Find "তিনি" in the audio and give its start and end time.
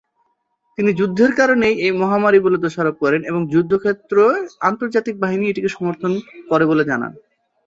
0.77-0.91